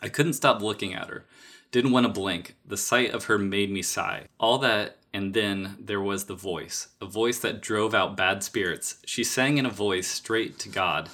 "I 0.00 0.08
couldn't 0.08 0.34
stop 0.34 0.62
looking 0.62 0.94
at 0.94 1.08
her, 1.08 1.24
didn't 1.72 1.92
want 1.92 2.06
to 2.06 2.12
blink. 2.12 2.54
The 2.64 2.76
sight 2.76 3.10
of 3.10 3.24
her 3.24 3.38
made 3.38 3.70
me 3.70 3.82
sigh. 3.82 4.26
All 4.38 4.58
that." 4.58 4.96
And 5.10 5.32
then 5.32 5.76
there 5.80 6.02
was 6.02 6.26
the 6.26 6.34
voice, 6.34 6.88
a 7.00 7.06
voice 7.06 7.38
that 7.38 7.62
drove 7.62 7.94
out 7.94 8.14
bad 8.14 8.44
spirits. 8.44 8.96
She 9.06 9.24
sang 9.24 9.56
in 9.56 9.64
a 9.64 9.70
voice 9.70 10.06
straight 10.06 10.58
to 10.60 10.68
God. 10.68 11.08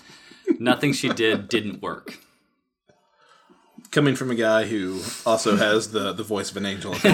Nothing 0.58 0.92
she 0.92 1.08
did 1.08 1.48
didn't 1.48 1.80
work. 1.80 2.18
Coming 3.94 4.16
from 4.16 4.30
a 4.32 4.34
guy 4.34 4.64
who 4.66 5.00
also 5.24 5.56
has 5.66 5.92
the, 5.92 6.12
the 6.12 6.24
voice 6.24 6.50
of 6.50 6.56
an 6.56 6.66
angel. 6.66 6.92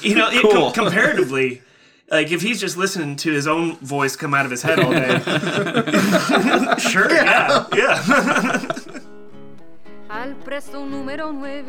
you 0.00 0.14
know 0.14 0.30
it, 0.30 0.42
Cool. 0.42 0.70
com- 0.70 0.72
comparatively 0.72 1.60
like 2.08 2.30
if 2.30 2.40
he's 2.40 2.60
just 2.60 2.76
listening 2.76 3.16
to 3.16 3.32
his 3.32 3.46
own 3.48 3.76
voice 3.78 4.14
come 4.16 4.32
out 4.32 4.44
of 4.44 4.50
his 4.52 4.62
head 4.62 4.78
all 4.80 4.90
day 4.92 5.18
sure 6.78 7.10
yeah 7.12 7.66
yeah 7.74 8.00
Al 10.08 10.34
preso 10.44 10.84
número 10.86 11.32
9 11.32 11.64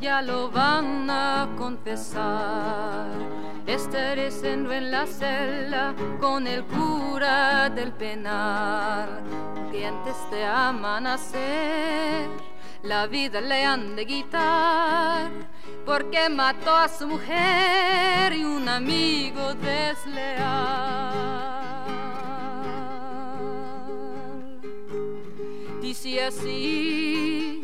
ya 0.00 0.20
lo 0.22 0.48
van 0.50 1.08
a 1.08 1.48
confesar. 1.56 3.06
Estarecendo 3.66 4.72
en 4.72 4.90
la 4.90 5.06
celda 5.06 5.94
con 6.20 6.46
el 6.48 6.64
cura 6.64 7.70
del 7.70 7.92
penal. 7.92 9.22
Que 9.70 9.86
antes 9.86 10.16
de 10.30 10.44
amanecer 10.44 12.28
la 12.82 13.06
vida 13.06 13.40
le 13.40 13.64
han 13.64 13.96
de 13.96 14.06
quitar. 14.06 15.30
Porque 15.84 16.28
mató 16.28 16.74
a 16.74 16.88
su 16.88 17.06
mujer 17.06 18.32
y 18.32 18.44
un 18.44 18.68
amigo 18.68 19.54
desleal. 19.54 21.28
Dice 25.80 26.24
así 26.24 27.62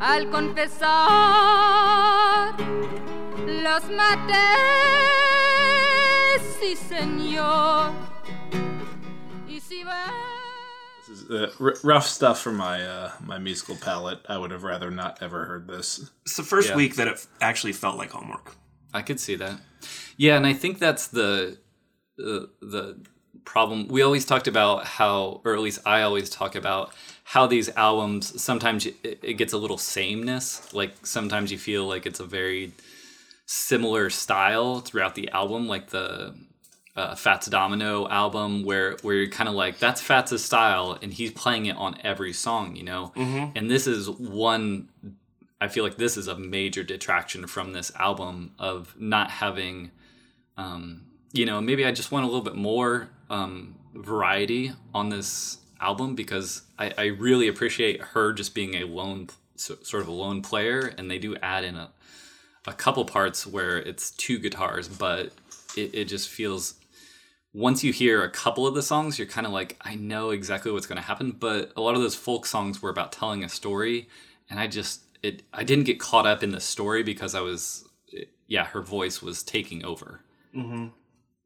al 0.00 0.30
confesar 0.30 1.48
los 3.46 3.90
maté 3.90 4.34
si, 6.60 6.76
senor. 6.76 8.07
Is 11.08 11.30
uh, 11.30 11.50
r- 11.60 11.76
rough 11.82 12.06
stuff 12.06 12.40
for 12.40 12.52
my 12.52 12.84
uh, 12.84 13.12
my 13.24 13.38
musical 13.38 13.76
palette. 13.76 14.20
I 14.28 14.38
would 14.38 14.50
have 14.50 14.62
rather 14.64 14.90
not 14.90 15.18
ever 15.22 15.44
heard 15.44 15.66
this. 15.66 16.10
It's 16.24 16.36
the 16.36 16.42
first 16.42 16.70
Yeah. 16.70 16.76
week 16.76 16.96
that 16.96 17.08
it 17.08 17.26
actually 17.40 17.72
felt 17.72 17.96
like 17.96 18.10
homework. 18.10 18.54
I 18.92 19.02
could 19.02 19.20
see 19.20 19.34
that. 19.36 19.60
Yeah, 20.16 20.36
and 20.36 20.46
I 20.46 20.52
think 20.54 20.78
that's 20.78 21.08
the 21.08 21.58
uh, 22.18 22.46
the 22.60 23.00
problem. 23.44 23.88
We 23.88 24.02
always 24.02 24.24
talked 24.24 24.46
about 24.48 24.84
how, 24.84 25.40
or 25.44 25.54
at 25.54 25.60
least 25.60 25.80
I 25.86 26.02
always 26.02 26.28
talk 26.28 26.54
about 26.54 26.92
how 27.24 27.46
these 27.46 27.68
albums 27.76 28.40
sometimes 28.42 28.86
it, 28.86 28.96
it 29.02 29.34
gets 29.34 29.52
a 29.52 29.58
little 29.58 29.78
sameness. 29.78 30.72
Like 30.74 31.06
sometimes 31.06 31.50
you 31.52 31.58
feel 31.58 31.86
like 31.86 32.04
it's 32.06 32.20
a 32.20 32.24
very 32.26 32.72
similar 33.46 34.10
style 34.10 34.80
throughout 34.80 35.14
the 35.14 35.30
album, 35.30 35.68
like 35.68 35.88
the 35.90 36.34
uh, 36.98 37.14
Fats 37.14 37.46
Domino 37.46 38.08
album, 38.08 38.64
where 38.64 38.96
where 39.02 39.14
you're 39.14 39.28
kind 39.30 39.48
of 39.48 39.54
like 39.54 39.78
that's 39.78 40.00
Fats' 40.00 40.42
style, 40.42 40.98
and 41.00 41.12
he's 41.12 41.30
playing 41.30 41.66
it 41.66 41.76
on 41.76 41.96
every 42.02 42.32
song, 42.32 42.74
you 42.74 42.82
know. 42.82 43.12
And 43.54 43.70
this 43.70 43.86
is 43.86 44.10
one. 44.10 44.88
I 45.60 45.68
feel 45.68 45.84
like 45.84 45.96
this 45.96 46.16
is 46.16 46.26
a 46.26 46.36
major 46.36 46.82
detraction 46.82 47.46
from 47.46 47.72
this 47.72 47.92
album 47.96 48.52
of 48.58 48.94
not 48.98 49.30
having, 49.30 49.90
um, 50.56 51.02
you 51.32 51.46
know, 51.46 51.60
maybe 51.60 51.84
I 51.84 51.92
just 51.92 52.10
want 52.12 52.24
a 52.24 52.26
little 52.26 52.42
bit 52.42 52.54
more 52.56 53.08
um, 53.30 53.76
variety 53.94 54.72
on 54.94 55.08
this 55.08 55.58
album 55.80 56.14
because 56.14 56.62
I, 56.78 56.92
I 56.96 57.04
really 57.06 57.48
appreciate 57.48 58.00
her 58.00 58.32
just 58.32 58.54
being 58.54 58.74
a 58.74 58.84
lone, 58.84 59.28
so, 59.56 59.76
sort 59.82 60.02
of 60.02 60.08
a 60.08 60.12
lone 60.12 60.42
player, 60.42 60.92
and 60.96 61.10
they 61.10 61.18
do 61.18 61.36
add 61.42 61.64
in 61.64 61.74
a, 61.74 61.90
a 62.66 62.72
couple 62.72 63.04
parts 63.04 63.44
where 63.46 63.78
it's 63.78 64.12
two 64.12 64.38
guitars, 64.38 64.88
but 64.88 65.32
it, 65.76 65.92
it 65.92 66.04
just 66.04 66.28
feels 66.28 66.74
once 67.52 67.82
you 67.82 67.92
hear 67.92 68.22
a 68.22 68.30
couple 68.30 68.66
of 68.66 68.74
the 68.74 68.82
songs, 68.82 69.18
you're 69.18 69.26
kind 69.28 69.46
of 69.46 69.52
like, 69.52 69.76
I 69.80 69.94
know 69.94 70.30
exactly 70.30 70.70
what's 70.70 70.86
going 70.86 71.00
to 71.00 71.02
happen. 71.02 71.32
But 71.32 71.72
a 71.76 71.80
lot 71.80 71.94
of 71.94 72.02
those 72.02 72.14
folk 72.14 72.46
songs 72.46 72.82
were 72.82 72.90
about 72.90 73.12
telling 73.12 73.42
a 73.42 73.48
story, 73.48 74.08
and 74.50 74.60
I 74.60 74.66
just 74.66 75.02
it 75.22 75.42
I 75.52 75.64
didn't 75.64 75.84
get 75.84 76.00
caught 76.00 76.26
up 76.26 76.42
in 76.42 76.52
the 76.52 76.60
story 76.60 77.02
because 77.02 77.34
I 77.34 77.40
was, 77.40 77.88
yeah, 78.46 78.64
her 78.64 78.82
voice 78.82 79.22
was 79.22 79.42
taking 79.42 79.84
over. 79.84 80.20
Mm-hmm. 80.54 80.88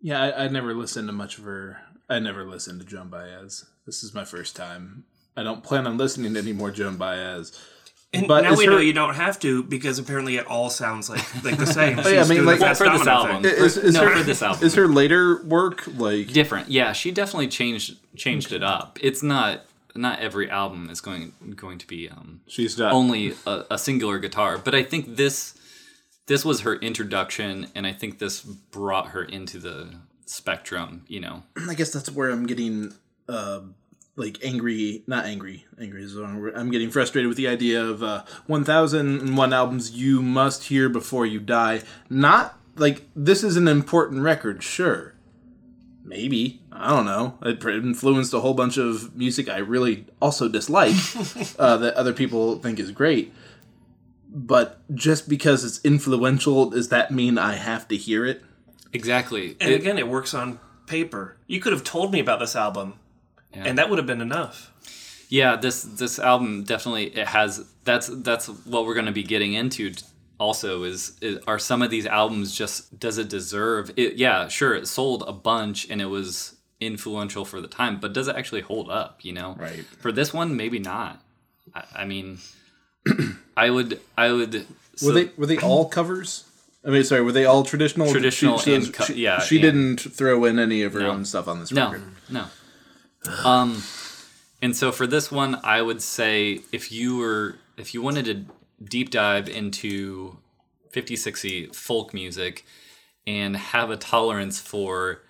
Yeah, 0.00 0.22
I, 0.22 0.44
I 0.44 0.48
never 0.48 0.74
listened 0.74 1.08
to 1.08 1.12
much 1.12 1.38
of 1.38 1.44
her. 1.44 1.78
I 2.08 2.18
never 2.18 2.44
listened 2.44 2.80
to 2.80 2.86
Joan 2.86 3.08
Baez. 3.08 3.64
This 3.86 4.02
is 4.02 4.12
my 4.12 4.24
first 4.24 4.56
time. 4.56 5.04
I 5.36 5.42
don't 5.42 5.64
plan 5.64 5.86
on 5.86 5.96
listening 5.96 6.34
to 6.34 6.40
any 6.40 6.52
more 6.52 6.70
Joan 6.70 6.96
Baez. 6.96 7.58
And 8.14 8.28
But 8.28 8.42
now 8.42 8.54
we 8.56 8.66
her- 8.66 8.72
know 8.72 8.78
you 8.78 8.92
don't 8.92 9.14
have 9.14 9.38
to 9.40 9.62
because 9.62 9.98
apparently 9.98 10.36
it 10.36 10.46
all 10.46 10.68
sounds 10.68 11.08
like 11.08 11.44
like 11.44 11.56
the 11.56 11.66
same. 11.66 11.98
Oh, 12.04 12.08
yeah, 12.08 12.20
I 12.20 12.24
mean, 12.24 12.44
doing 12.44 12.44
like- 12.46 12.58
the 12.58 12.64
Well, 12.66 12.74
for 12.74 12.90
this 12.90 13.06
album. 13.06 13.42
thing. 13.42 13.54
Is, 13.64 13.76
is 13.78 13.94
no, 13.94 14.06
her, 14.06 14.16
for 14.18 14.22
this 14.22 14.42
album. 14.42 14.64
is 14.66 14.74
her 14.74 14.86
later 14.86 15.42
work 15.44 15.84
like? 15.96 16.28
different. 16.32 16.68
Yeah, 16.70 16.92
she 16.92 17.10
definitely 17.10 17.48
changed 17.48 17.96
changed 18.16 18.52
it 18.52 18.62
up. 18.62 18.98
It's 19.00 19.22
not 19.22 19.64
not 19.94 20.20
every 20.20 20.50
album 20.50 20.90
is 20.90 21.00
going 21.00 21.32
going 21.56 21.78
to 21.78 21.86
be 21.86 22.08
um, 22.08 22.40
She's 22.46 22.76
not 22.78 22.92
only 22.92 23.34
a, 23.46 23.64
a 23.72 23.78
singular 23.78 24.18
guitar, 24.18 24.58
but 24.58 24.74
I 24.74 24.82
think 24.82 25.16
this 25.16 25.54
this 26.26 26.44
was 26.44 26.60
her 26.60 26.76
introduction, 26.76 27.66
and 27.74 27.86
I 27.86 27.92
think 27.92 28.18
this 28.18 28.42
brought 28.42 29.08
her 29.08 29.24
into 29.24 29.58
the 29.58 29.94
spectrum. 30.26 31.04
You 31.08 31.20
know, 31.20 31.42
I 31.68 31.74
guess 31.74 31.92
that's 31.92 32.10
where 32.10 32.30
I'm 32.30 32.46
getting 32.46 32.92
uh, 33.28 33.60
like 34.16 34.38
angry. 34.44 35.02
Not 35.06 35.24
angry. 35.24 35.64
Angry 35.80 36.02
is 36.04 36.14
wrong. 36.14 36.50
I'm 36.54 36.70
getting 36.70 36.90
frustrated 36.90 37.28
with 37.28 37.36
the 37.36 37.48
idea 37.48 37.82
of 37.84 38.02
uh, 38.02 38.24
1,001 38.46 39.52
albums 39.52 39.90
you 39.92 40.22
must 40.22 40.64
hear 40.64 40.88
before 40.88 41.24
you 41.26 41.40
die. 41.40 41.82
Not 42.10 42.58
like 42.76 43.02
this 43.16 43.42
is 43.42 43.56
an 43.56 43.68
important 43.68 44.22
record, 44.22 44.62
sure. 44.62 45.14
Maybe 46.04 46.60
I 46.72 46.90
don't 46.90 47.04
know. 47.06 47.38
It 47.42 47.64
influenced 47.64 48.34
a 48.34 48.40
whole 48.40 48.54
bunch 48.54 48.76
of 48.76 49.14
music 49.16 49.48
I 49.48 49.58
really 49.58 50.06
also 50.20 50.48
dislike 50.48 50.94
uh, 51.58 51.76
that 51.76 51.94
other 51.94 52.12
people 52.12 52.58
think 52.58 52.78
is 52.80 52.90
great. 52.90 53.32
But 54.34 54.80
just 54.94 55.28
because 55.28 55.62
it's 55.64 55.80
influential, 55.84 56.70
does 56.70 56.88
that 56.88 57.10
mean 57.10 57.38
I 57.38 57.54
have 57.54 57.86
to 57.88 57.96
hear 57.96 58.24
it? 58.26 58.42
exactly. 58.94 59.56
And 59.60 59.70
It- 59.72 59.80
again, 59.80 59.96
it 59.98 60.08
works 60.08 60.34
on 60.34 60.58
paper. 60.86 61.36
You 61.46 61.60
could 61.60 61.72
have 61.72 61.84
told 61.84 62.12
me 62.12 62.18
about 62.20 62.40
this 62.40 62.54
album, 62.56 62.94
and 63.54 63.78
that 63.78 63.88
would 63.90 63.98
have 63.98 64.06
been 64.06 64.20
enough. 64.20 64.72
yeah, 65.28 65.56
this 65.56 65.82
this 65.82 66.18
album 66.18 66.64
definitely 66.64 67.06
it 67.16 67.26
has. 67.28 67.64
That's 67.84 68.08
that's 68.08 68.46
what 68.48 68.86
we're 68.86 68.94
going 68.94 69.06
to 69.06 69.12
be 69.12 69.22
getting 69.24 69.52
into. 69.54 69.92
Also, 70.38 70.82
is, 70.82 71.16
is 71.20 71.38
are 71.46 71.58
some 71.58 71.82
of 71.82 71.90
these 71.90 72.04
albums 72.06 72.52
just 72.54 72.98
does 72.98 73.16
it 73.18 73.28
deserve 73.28 73.92
it? 73.96 74.14
Yeah, 74.16 74.48
sure, 74.48 74.74
it 74.74 74.88
sold 74.88 75.22
a 75.26 75.32
bunch 75.32 75.88
and 75.88 76.00
it 76.02 76.06
was 76.06 76.56
influential 76.80 77.44
for 77.44 77.60
the 77.60 77.68
time, 77.68 78.00
but 78.00 78.12
does 78.12 78.26
it 78.26 78.34
actually 78.34 78.62
hold 78.62 78.90
up? 78.90 79.20
You 79.24 79.32
know, 79.34 79.54
Right. 79.58 79.84
For 80.00 80.10
this 80.10 80.32
one, 80.34 80.56
maybe 80.56 80.80
not. 80.80 81.22
I, 81.74 81.84
I 81.94 82.04
mean, 82.04 82.38
I 83.56 83.70
would 83.70 84.00
I 84.16 84.32
would. 84.32 84.66
so- 84.96 85.06
Were 85.08 85.12
they 85.12 85.30
were 85.36 85.46
they 85.46 85.58
all 85.58 85.88
covers? 85.88 86.44
I 86.84 86.90
mean, 86.90 87.04
sorry, 87.04 87.22
were 87.22 87.30
they 87.32 87.44
all 87.44 87.62
traditional? 87.62 88.10
Traditional 88.10 88.58
She, 88.58 88.80
she, 88.80 88.90
co- 88.90 89.04
she- 89.04 89.14
yeah, 89.22 89.38
she 89.40 89.56
and- 89.56 89.62
didn't 89.62 90.12
throw 90.14 90.44
in 90.44 90.58
any 90.58 90.82
of 90.82 90.92
her 90.94 91.00
No. 91.00 91.10
own 91.10 91.24
stuff 91.24 91.46
on 91.46 91.60
this 91.60 91.72
record 91.72 92.02
No, 92.28 92.40
no. 92.40 92.46
Um, 93.44 93.82
and 94.60 94.76
so 94.76 94.92
for 94.92 95.06
this 95.06 95.30
one, 95.30 95.60
I 95.64 95.82
would 95.82 96.02
say 96.02 96.60
if 96.72 96.92
you 96.92 97.16
were 97.18 97.56
if 97.76 97.94
you 97.94 98.02
wanted 98.02 98.24
to 98.26 98.44
deep 98.84 99.10
dive 99.10 99.48
into 99.48 100.38
50, 100.90 101.16
60 101.16 101.66
folk 101.68 102.12
music 102.12 102.64
and 103.26 103.56
have 103.56 103.90
a 103.90 103.96
tolerance 103.96 104.60
for 104.60 105.22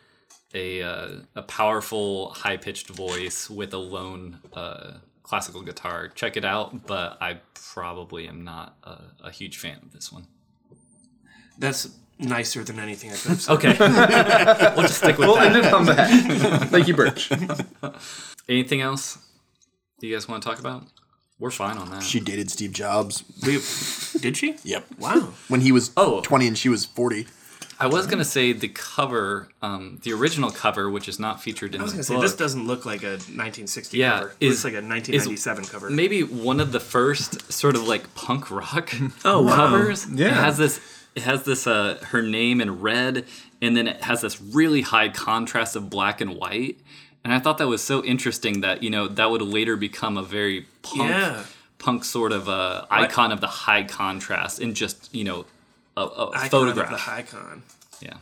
a 0.55 0.83
uh, 0.83 1.09
a 1.35 1.43
powerful 1.43 2.31
high 2.31 2.57
pitched 2.57 2.89
voice 2.89 3.49
with 3.49 3.73
a 3.73 3.79
lone 3.79 4.39
uh, 4.55 4.99
classical 5.23 5.63
guitar, 5.63 6.09
check 6.09 6.37
it 6.37 6.45
out. 6.45 6.87
But 6.87 7.17
I 7.21 7.41
probably 7.55 8.29
am 8.29 8.45
not 8.45 8.77
a, 8.85 8.99
a 9.25 9.31
huge 9.31 9.59
fan 9.59 9.79
of 9.83 9.93
this 9.93 10.13
one. 10.13 10.27
That's 11.59 11.89
nicer 12.23 12.65
than 12.65 12.79
anything 12.79 13.11
I 13.11 13.15
could 13.17 13.31
have 13.31 13.41
said. 13.43 13.53
Okay, 13.55 13.77
we'll 14.77 14.83
just 14.87 14.99
stick 14.99 15.19
with 15.19 15.29
Well, 15.29 15.37
that. 15.37 15.55
ended 15.55 15.73
on 15.73 15.85
that. 15.87 16.69
Thank 16.71 16.89
you, 16.89 16.95
Birch. 16.95 17.31
Anything 18.49 18.81
else 18.81 19.19
do 20.01 20.07
you 20.07 20.15
guys 20.15 20.27
want 20.29 20.43
to 20.43 20.49
talk 20.49 20.59
about? 20.59 20.85
We're 21.39 21.51
fine 21.51 21.77
on 21.77 21.91
that. 21.91 22.03
She 22.03 22.21
dated 22.21 22.51
Steve 22.51 22.73
Jobs. 22.73 23.25
We, 23.45 23.61
did 24.21 24.37
she? 24.37 24.57
Yep. 24.65 24.87
Wow. 24.99 25.33
When 25.49 25.61
he 25.61 25.73
was 25.73 25.91
Oh. 25.97 26.21
20 26.23 26.47
and 26.49 26.59
she 26.59 26.69
was 26.69 26.85
40. 26.85 27.27
I 27.81 27.87
was 27.87 28.07
gonna 28.07 28.25
say 28.25 28.53
the 28.53 28.69
cover, 28.69 29.49
um, 29.61 29.99
the 30.05 30.13
original 30.13 30.53
cover, 30.53 30.89
which 30.89 31.09
is 31.09 31.19
not 31.19 31.43
featured 31.43 31.75
in 31.75 31.81
I 31.81 31.85
was 31.85 31.93
the 31.93 31.97
gonna 31.97 32.05
say 32.05 32.15
book. 32.15 32.23
this 32.23 32.37
doesn't 32.37 32.65
look 32.67 32.87
like 32.87 33.03
a 33.03 33.13
1960 33.17 33.99
Yeah, 33.99 34.19
cover. 34.19 34.35
It 34.39 34.47
is- 34.47 34.51
looks 34.53 34.65
like 34.65 34.75
a 34.75 34.87
1997 34.87 35.65
cover. 35.65 35.91
maybe 35.91 36.23
one 36.23 36.61
of 36.61 36.71
the 36.71 36.79
first 36.79 37.51
sort 37.53 37.75
of 37.75 37.89
like 37.89 38.15
punk 38.15 38.51
rock 38.53 38.95
Oh, 39.25 39.43
wow. 39.43 39.57
covers. 39.57 40.07
Yeah. 40.09 40.29
it 40.29 40.33
has 40.35 40.59
this. 40.59 40.81
It 41.15 41.23
has 41.25 41.43
this 41.45 41.67
uh, 41.67 41.99
her 42.09 42.23
name 42.23 42.61
in 42.61 42.81
red, 42.81 43.27
and 43.61 43.77
then 43.77 43.87
it 43.87 44.03
has 44.03 44.23
this 44.23 44.41
really 44.41 44.81
high 44.83 45.09
contrast 45.11 45.77
of 45.77 45.91
black 45.91 46.21
and 46.21 46.37
white. 46.37 46.79
And 47.25 47.33
I 47.33 47.39
thought 47.39 47.59
that 47.59 47.69
was 47.69 47.83
so 47.83 48.03
interesting 48.03 48.63
that 48.63 48.83
you 48.83 48.91
know 48.91 49.09
that 49.09 49.31
would 49.31 49.43
later 49.43 49.77
become 49.77 50.17
a 50.17 50.23
very 50.23 50.67
punk, 50.83 51.11
Yeah. 51.11 51.45
punk 51.79 52.05
sort 52.05 52.33
of 52.33 52.49
uh, 52.49 52.87
icon 52.91 53.31
of 53.31 53.41
the 53.41 53.47
high 53.47 53.85
contrast 53.85 54.59
and 54.61 54.75
just 54.75 55.15
you 55.15 55.25
know 55.25 55.45
a, 55.97 56.01
a 56.03 56.31
Icon 56.31 56.49
photograph. 56.49 56.93
Of 56.93 57.05
the 57.07 57.13
icon. 57.13 57.63
yeah. 58.01 58.15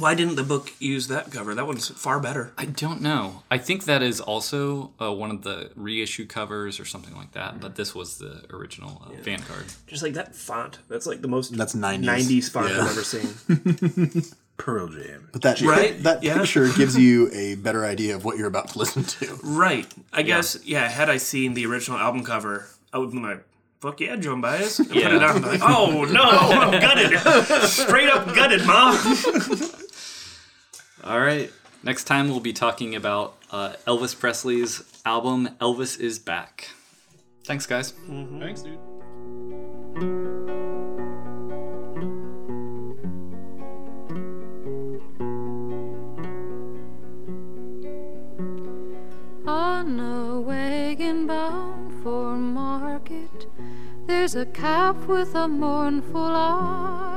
Why 0.00 0.14
didn't 0.14 0.36
the 0.36 0.42
book 0.42 0.72
use 0.78 1.08
that 1.08 1.30
cover? 1.30 1.54
That 1.54 1.66
one's 1.66 1.88
far 1.88 2.18
better. 2.20 2.52
I 2.58 2.64
don't 2.64 3.00
know. 3.02 3.42
I 3.50 3.58
think 3.58 3.84
that 3.84 4.02
is 4.02 4.20
also 4.20 4.92
uh, 5.00 5.12
one 5.12 5.30
of 5.30 5.42
the 5.42 5.70
reissue 5.76 6.26
covers 6.26 6.80
or 6.80 6.84
something 6.86 7.14
like 7.14 7.32
that. 7.32 7.60
But 7.60 7.76
this 7.76 7.94
was 7.94 8.18
the 8.18 8.44
original 8.50 9.02
uh, 9.06 9.22
Vanguard. 9.22 9.66
Just 9.86 10.02
like 10.02 10.14
that 10.14 10.34
font. 10.34 10.78
That's 10.88 11.06
like 11.06 11.20
the 11.20 11.28
most 11.28 11.56
That's 11.56 11.74
90s. 11.74 12.04
90s 12.04 12.50
font 12.50 12.68
Yeah. 12.70 12.80
I've 12.80 12.90
ever 12.90 13.04
seen. 13.04 14.22
Pearl 14.56 14.88
Jam. 14.88 15.28
But 15.32 15.42
that 15.42 15.60
Right? 15.62 16.02
that 16.02 16.22
Yeah. 16.22 16.38
picture 16.38 16.68
gives 16.72 16.96
you 16.96 17.30
a 17.32 17.54
better 17.54 17.84
idea 17.84 18.14
of 18.16 18.24
what 18.24 18.36
you're 18.36 18.48
about 18.48 18.68
to 18.70 18.78
listen 18.78 19.04
to. 19.04 19.38
right. 19.42 19.86
I 20.12 20.22
guess, 20.22 20.58
yeah, 20.64 20.88
had 20.88 21.08
I 21.10 21.16
seen 21.18 21.54
the 21.54 21.64
original 21.66 21.98
album 21.98 22.24
cover, 22.24 22.68
I 22.92 22.98
would 22.98 23.06
have 23.06 23.12
been 23.14 23.22
like, 23.22 23.42
fuck 23.80 24.00
yeah, 24.00 24.16
Joan 24.16 24.42
Baez. 24.42 24.78
And 24.78 24.88
put 24.90 24.98
Yeah. 24.98 25.16
it 25.16 25.22
out 25.22 25.36
and 25.36 25.44
be 25.44 25.50
like, 25.52 25.62
oh 25.62 26.04
no, 26.04 26.22
I'm 26.22 26.78
gutted. 26.78 27.18
Straight 27.68 28.10
up 28.10 28.34
gutted, 28.34 28.66
mom. 28.66 28.94
All 31.02 31.20
right. 31.20 31.50
Next 31.82 32.04
time 32.04 32.28
we'll 32.28 32.40
be 32.40 32.52
talking 32.52 32.94
about 32.94 33.36
uh, 33.50 33.72
Elvis 33.86 34.18
Presley's 34.18 34.82
album 35.06 35.48
Elvis 35.60 35.98
is 35.98 36.18
Back. 36.18 36.68
Thanks, 37.44 37.64
guys. 37.66 37.92
Thanks, 38.38 38.62
dude. 38.62 38.78
On 49.46 49.98
a 49.98 50.40
wagon 50.40 51.26
bound 51.26 52.02
for 52.02 52.36
market, 52.36 53.46
there's 54.06 54.34
a 54.34 54.44
calf 54.46 55.06
with 55.06 55.34
a 55.34 55.48
mournful 55.48 56.20
eye. 56.20 57.09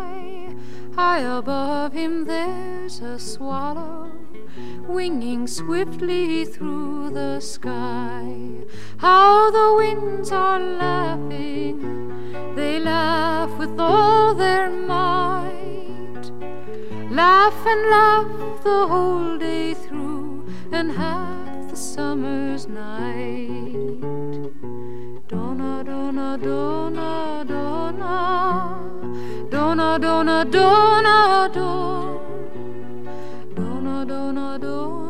High 0.95 1.21
above 1.21 1.93
him 1.93 2.25
there's 2.25 2.99
a 2.99 3.17
swallow 3.17 4.11
winging 4.87 5.47
swiftly 5.47 6.45
through 6.45 7.09
the 7.09 7.39
sky. 7.39 8.63
How 8.97 9.49
the 9.49 9.75
winds 9.75 10.31
are 10.31 10.59
laughing, 10.59 11.75
they 12.55 12.79
laugh 12.79 13.49
with 13.57 13.79
all 13.79 14.35
their 14.35 14.69
might. 14.69 16.31
Laugh 17.09 17.65
and 17.65 17.89
laugh 17.89 18.63
the 18.63 18.87
whole 18.87 19.37
day 19.37 19.73
through, 19.73 20.45
and 20.71 20.91
half 20.91 21.69
the 21.69 21.75
summer's 21.75 22.67
night. 22.67 23.99
Donna, 25.27 25.83
donna, 25.83 26.37
Dona, 30.01 30.43
dona, 30.43 31.47
dona, 31.53 32.17
dona, 33.55 34.05
dona. 34.05 34.57
donna. 34.57 35.02